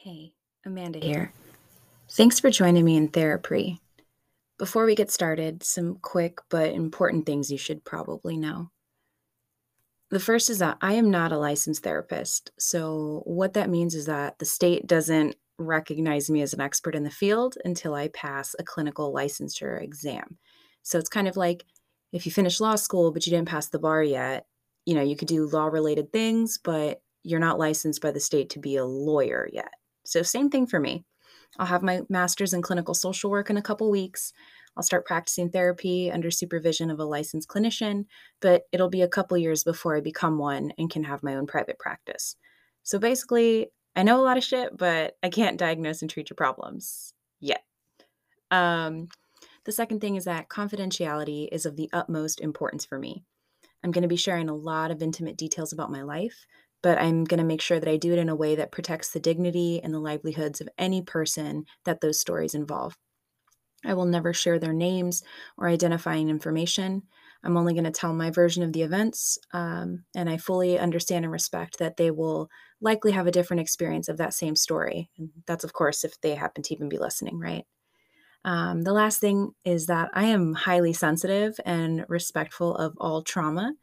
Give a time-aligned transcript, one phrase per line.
[0.00, 0.32] Hey,
[0.64, 1.32] Amanda here.
[2.12, 3.80] Thanks for joining me in therapy.
[4.56, 8.70] Before we get started, some quick but important things you should probably know.
[10.10, 12.52] The first is that I am not a licensed therapist.
[12.60, 17.02] So, what that means is that the state doesn't recognize me as an expert in
[17.02, 20.38] the field until I pass a clinical licensure exam.
[20.84, 21.64] So, it's kind of like
[22.12, 24.46] if you finish law school but you didn't pass the bar yet,
[24.86, 28.50] you know, you could do law related things, but you're not licensed by the state
[28.50, 29.74] to be a lawyer yet.
[30.08, 31.04] So, same thing for me.
[31.58, 34.32] I'll have my master's in clinical social work in a couple weeks.
[34.74, 38.06] I'll start practicing therapy under supervision of a licensed clinician,
[38.40, 41.46] but it'll be a couple years before I become one and can have my own
[41.46, 42.36] private practice.
[42.84, 46.36] So basically, I know a lot of shit, but I can't diagnose and treat your
[46.36, 47.64] problems yet.
[48.50, 49.08] Um,
[49.64, 53.24] the second thing is that confidentiality is of the utmost importance for me.
[53.84, 56.46] I'm going to be sharing a lot of intimate details about my life,
[56.82, 59.10] but I'm going to make sure that I do it in a way that protects
[59.10, 62.96] the dignity and the livelihoods of any person that those stories involve.
[63.84, 65.22] I will never share their names
[65.56, 67.02] or identifying information.
[67.44, 71.24] I'm only going to tell my version of the events, um, and I fully understand
[71.24, 75.08] and respect that they will likely have a different experience of that same story.
[75.16, 77.64] And that's, of course, if they happen to even be listening, right?
[78.44, 83.74] Um, the last thing is that I am highly sensitive and respectful of all trauma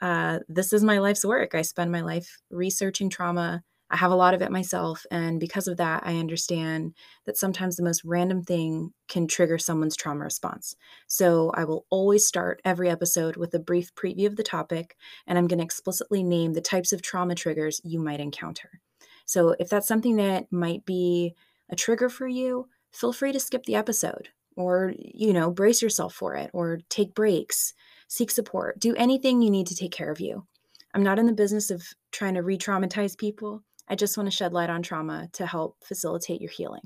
[0.00, 1.54] uh, this is my life's work.
[1.54, 3.62] I spend my life researching trauma.
[3.90, 5.06] I have a lot of it myself.
[5.10, 9.96] And because of that, I understand that sometimes the most random thing can trigger someone's
[9.96, 10.76] trauma response.
[11.06, 14.94] So I will always start every episode with a brief preview of the topic,
[15.26, 18.80] and I'm going to explicitly name the types of trauma triggers you might encounter.
[19.24, 21.34] So if that's something that might be
[21.70, 26.12] a trigger for you, feel free to skip the episode or, you know, brace yourself
[26.14, 27.72] for it or take breaks
[28.08, 30.46] seek support, do anything you need to take care of you.
[30.94, 33.62] I'm not in the business of trying to re traumatize people.
[33.86, 36.82] I just want to shed light on trauma to help facilitate your healing.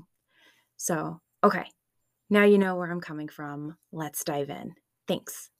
[0.77, 1.65] So, okay,
[2.29, 3.77] now you know where I'm coming from.
[3.91, 4.75] Let's dive in.
[5.07, 5.52] Thanks.